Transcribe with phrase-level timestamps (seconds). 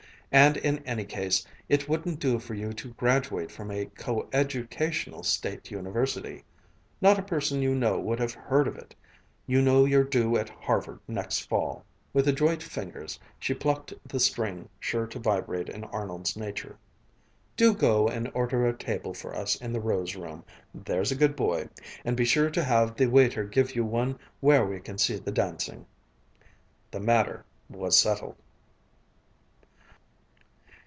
[0.33, 5.23] And in any case, it wouldn't do for you to graduate from a co educational
[5.23, 6.45] State University.
[7.01, 8.95] Not a person you know would have heard of it.
[9.45, 11.83] You know you're due at Harvard next fall."
[12.13, 16.77] With adroit fingers, she plucked the string sure to vibrate in Arnold's nature.
[17.57, 21.35] "Do go and order a table for us in the Rose Room, there's a good
[21.35, 21.67] boy.
[22.05, 25.33] And be sure to have the waiter give you one where we can see the
[25.33, 25.87] dancing."
[26.91, 28.37] The matter was settled.